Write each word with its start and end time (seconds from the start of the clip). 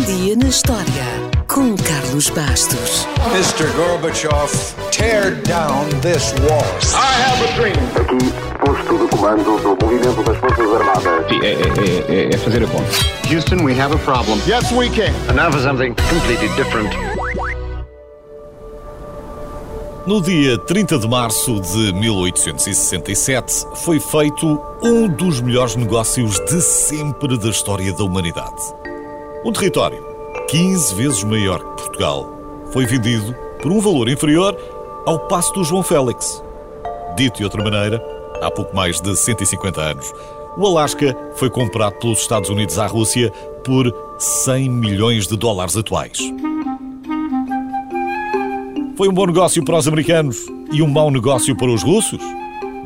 Um 0.00 0.02
dia 0.02 0.34
na 0.34 0.48
história 0.48 1.04
com 1.46 1.76
Carlos 1.76 2.30
Bastos. 2.30 3.06
Mr. 3.34 3.70
Gorbachev, 3.76 4.50
tear 4.90 5.34
down 5.42 5.90
this 6.00 6.32
wall. 6.40 6.64
I 6.94 7.20
have 7.20 7.44
a 7.44 7.52
dream. 7.54 7.76
Aqui, 7.96 8.32
posto 8.64 8.96
de 8.96 9.08
comando 9.14 9.58
do 9.60 9.84
movimento 9.84 10.22
das 10.22 10.38
Forças 10.38 10.72
Armadas. 10.72 11.28
Sim, 11.28 11.40
é, 11.42 11.52
é, 11.52 12.30
é, 12.30 12.34
é 12.34 12.38
fazer 12.38 12.64
a 12.64 12.66
conta. 12.68 12.90
Houston, 13.30 13.62
we 13.62 13.78
have 13.78 13.94
a 13.94 13.98
problem. 13.98 14.40
Yes, 14.46 14.72
we 14.72 14.88
can. 14.88 15.12
And 15.28 15.34
now 15.34 15.52
for 15.52 15.60
something 15.60 15.94
completely 16.08 16.48
different. 16.56 16.88
No 20.06 20.22
dia 20.22 20.56
30 20.56 20.98
de 20.98 21.08
março 21.08 21.60
de 21.60 21.92
1867 21.92 23.66
foi 23.74 24.00
feito 24.00 24.58
um 24.82 25.06
dos 25.06 25.42
melhores 25.42 25.76
negócios 25.76 26.40
de 26.46 26.62
sempre 26.62 27.36
da 27.36 27.50
história 27.50 27.92
da 27.92 28.02
humanidade. 28.02 28.79
Um 29.42 29.52
território 29.52 30.04
15 30.50 30.94
vezes 30.96 31.24
maior 31.24 31.60
que 31.60 31.82
Portugal 31.82 32.28
foi 32.72 32.84
vendido 32.84 33.34
por 33.62 33.72
um 33.72 33.80
valor 33.80 34.06
inferior 34.10 34.54
ao 35.06 35.18
passo 35.18 35.54
do 35.54 35.64
João 35.64 35.82
Félix. 35.82 36.42
Dito 37.16 37.38
de 37.38 37.44
outra 37.44 37.64
maneira, 37.64 38.04
há 38.42 38.50
pouco 38.50 38.76
mais 38.76 39.00
de 39.00 39.16
150 39.16 39.80
anos, 39.80 40.12
o 40.58 40.66
Alasca 40.66 41.16
foi 41.36 41.48
comprado 41.48 41.94
pelos 41.94 42.20
Estados 42.20 42.50
Unidos 42.50 42.78
à 42.78 42.86
Rússia 42.86 43.30
por 43.64 43.90
100 44.18 44.68
milhões 44.68 45.26
de 45.26 45.38
dólares 45.38 45.74
atuais. 45.74 46.18
Foi 48.94 49.08
um 49.08 49.14
bom 49.14 49.24
negócio 49.24 49.64
para 49.64 49.78
os 49.78 49.88
americanos 49.88 50.36
e 50.70 50.82
um 50.82 50.86
mau 50.86 51.10
negócio 51.10 51.56
para 51.56 51.70
os 51.70 51.82
russos? 51.82 52.20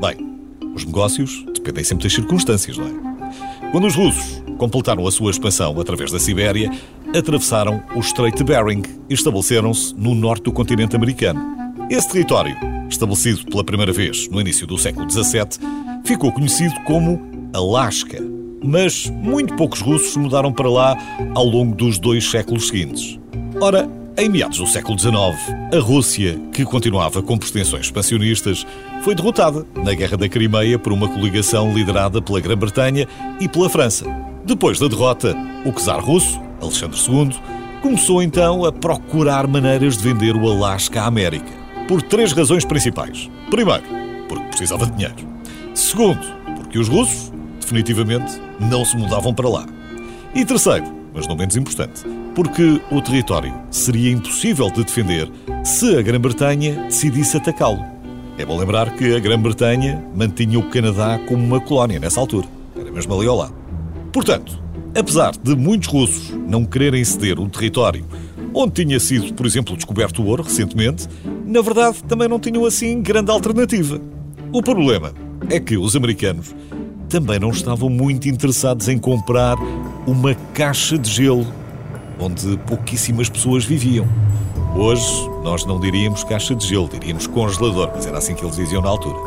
Bem, 0.01 0.39
os 0.73 0.85
negócios 0.85 1.45
dependem 1.53 1.83
sempre 1.83 2.05
das 2.05 2.13
circunstâncias, 2.13 2.79
não 2.79 2.87
é? 2.87 3.71
Quando 3.73 3.89
os 3.89 3.97
russos 3.97 4.44
completaram 4.57 5.07
a 5.07 5.11
sua 5.13 5.31
expansão 5.31 5.79
através 5.81 6.11
da 6.11 6.19
Sibéria, 6.19 6.71
atravessaram 7.17 7.83
o 7.95 8.01
Estreito 8.01 8.39
de 8.39 8.45
Bering 8.45 8.83
e 9.09 9.15
estabeleceram-se 9.15 9.95
no 9.95 10.15
norte 10.15 10.45
do 10.45 10.53
continente 10.53 10.97
americano. 10.97 11.41
Esse 11.91 12.11
território, 12.11 12.57
estabelecido 12.89 13.45
pela 13.47 13.65
primeira 13.65 13.93
vez 13.93 14.29
no 14.29 14.41
início 14.41 14.67
do 14.67 14.79
século 14.79 15.11
XVII, 15.11 15.61
ficou 16.05 16.33
conhecido 16.33 16.75
como 16.85 17.21
Alasca. 17.53 18.23
Mas 18.63 19.11
muito 19.11 19.55
poucos 19.55 19.81
russos 19.81 20.17
mudaram 20.17 20.53
para 20.53 20.71
lá 20.71 20.97
ao 21.35 21.45
longo 21.45 21.75
dos 21.75 21.99
dois 21.99 22.29
séculos 22.29 22.69
seguintes. 22.69 23.19
Ora, 23.61 23.89
em 24.17 24.29
meados 24.29 24.59
do 24.59 24.67
século 24.67 24.99
XIX, 24.99 25.17
a 25.73 25.79
Rússia, 25.81 26.41
que 26.53 26.65
continuava 26.65 27.23
com 27.23 27.37
pretensões 27.37 27.87
expansionistas, 27.87 28.67
foi 29.03 29.15
derrotada 29.15 29.67
na 29.75 29.93
Guerra 29.93 30.17
da 30.17 30.29
Crimeia 30.29 30.79
por 30.79 30.93
uma 30.93 31.09
coligação 31.09 31.75
liderada 31.75 32.23
pela 32.23 32.41
Grã-Bretanha 32.41 33.09
e 33.41 33.49
pela 33.49 33.69
França. 33.69 34.07
Depois 34.47 34.79
da 34.79 34.89
derrota, 34.89 35.35
o 35.65 35.73
czar 35.73 36.05
russo, 36.05 36.39
Alexandre 36.61 36.99
II, 36.99 37.35
começou 37.81 38.23
então 38.23 38.63
a 38.67 38.71
procurar 38.71 39.47
maneiras 39.47 39.97
de 39.97 40.03
vender 40.03 40.37
o 40.37 40.51
Alasca 40.51 41.01
à 41.01 41.07
América. 41.07 41.51
Por 41.89 42.03
três 42.03 42.33
razões 42.33 42.63
principais. 42.63 43.31
Primeiro, 43.49 43.85
porque 44.29 44.45
precisava 44.49 44.85
de 44.85 44.93
dinheiro. 44.93 45.15
Segundo, 45.73 46.21
porque 46.57 46.79
os 46.79 46.89
russos, 46.89 47.33
definitivamente, 47.59 48.39
não 48.61 48.85
se 48.85 48.99
mudavam 48.99 49.33
para 49.33 49.49
lá. 49.49 49.67
E 50.35 50.45
terceiro, 50.45 50.93
mas 51.15 51.27
não 51.27 51.37
menos 51.37 51.57
importante, 51.57 52.03
porque 52.35 52.83
o 52.91 53.01
território 53.01 53.55
seria 53.71 54.13
impossível 54.13 54.71
de 54.71 54.85
defender 54.85 55.31
se 55.65 55.97
a 55.97 56.03
Grã-Bretanha 56.03 56.75
decidisse 56.85 57.39
atacá-lo. 57.39 57.83
É 58.37 58.45
bom 58.45 58.59
lembrar 58.59 58.95
que 58.95 59.17
a 59.17 59.19
Grã-Bretanha 59.19 60.05
mantinha 60.15 60.59
o 60.59 60.69
Canadá 60.69 61.19
como 61.27 61.43
uma 61.43 61.61
colónia 61.61 61.99
nessa 61.99 62.21
altura. 62.21 62.47
Era 62.79 62.91
mesmo 62.93 63.15
ali 63.15 63.27
ao 63.27 63.37
lado. 63.37 63.64
Portanto, 64.15 64.63
apesar 64.97 65.33
de 65.37 65.57
muitos 65.57 65.89
russos 65.89 66.31
não 66.47 66.65
quererem 66.65 67.05
ceder 67.05 67.41
um 67.41 67.49
território 67.49 68.07
onde 68.55 68.85
tinha 68.85 69.01
sido, 69.01 69.35
por 69.35 69.45
exemplo, 69.45 69.75
descoberto 69.75 70.23
o 70.23 70.27
ouro 70.27 70.45
recentemente, 70.45 71.09
na 71.45 71.61
verdade 71.61 72.05
também 72.05 72.29
não 72.29 72.39
tinham 72.39 72.65
assim 72.65 73.03
grande 73.03 73.33
alternativa. 73.33 74.01
O 74.53 74.63
problema 74.63 75.13
é 75.51 75.59
que 75.59 75.77
os 75.77 75.97
americanos 75.97 76.55
também 77.09 77.41
não 77.41 77.51
estavam 77.51 77.91
muito 77.91 78.29
interessados 78.29 78.89
em 78.89 78.99
comprar 78.99 79.57
uma 80.07 80.33
caixa 80.55 80.97
de 80.97 81.11
gelo 81.11 81.45
onde 82.21 82.57
pouquíssimas 82.59 83.29
pessoas 83.29 83.65
viviam. 83.65 84.07
Hoje 84.77 85.29
nós 85.43 85.67
não 85.67 85.81
diríamos 85.81 86.23
caixa 86.23 86.55
de 86.55 86.65
gelo, 86.65 86.89
diríamos 86.89 87.27
congelador, 87.27 87.91
mas 87.93 88.07
era 88.07 88.19
assim 88.19 88.37
que 88.37 88.45
eles 88.45 88.55
diziam 88.55 88.81
na 88.81 88.91
altura. 88.91 89.19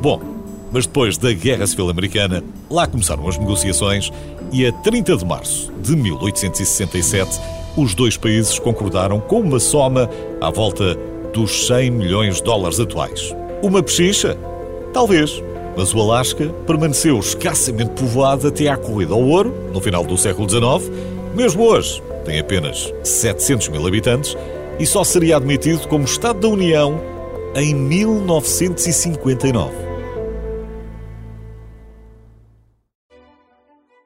Bom, 0.00 0.41
mas 0.72 0.86
depois 0.86 1.18
da 1.18 1.32
Guerra 1.32 1.66
Civil 1.66 1.90
Americana, 1.90 2.42
lá 2.70 2.86
começaram 2.86 3.28
as 3.28 3.38
negociações 3.38 4.10
e 4.52 4.66
a 4.66 4.72
30 4.72 5.16
de 5.16 5.24
março 5.24 5.72
de 5.82 5.94
1867, 5.94 7.40
os 7.76 7.94
dois 7.94 8.16
países 8.16 8.58
concordaram 8.58 9.20
com 9.20 9.40
uma 9.40 9.60
soma 9.60 10.08
à 10.40 10.50
volta 10.50 10.96
dos 11.32 11.66
100 11.66 11.90
milhões 11.90 12.36
de 12.36 12.42
dólares 12.42 12.80
atuais. 12.80 13.34
Uma 13.62 13.82
pechincha? 13.82 14.36
Talvez. 14.92 15.42
Mas 15.74 15.94
o 15.94 16.00
Alasca 16.00 16.50
permaneceu 16.66 17.18
escassamente 17.18 17.92
povoado 17.92 18.48
até 18.48 18.68
à 18.68 18.76
corrida 18.76 19.14
ao 19.14 19.22
ouro, 19.22 19.54
no 19.72 19.80
final 19.80 20.04
do 20.04 20.18
século 20.18 20.46
XIX. 20.48 20.92
Mesmo 21.34 21.62
hoje, 21.62 22.02
tem 22.26 22.38
apenas 22.38 22.92
700 23.02 23.68
mil 23.68 23.86
habitantes 23.86 24.36
e 24.78 24.84
só 24.84 25.02
seria 25.02 25.38
admitido 25.38 25.88
como 25.88 26.04
Estado 26.04 26.40
da 26.40 26.48
União 26.48 27.00
em 27.54 27.74
1959. 27.74 29.91